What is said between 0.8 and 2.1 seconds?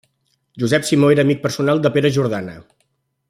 Simó era amic personal de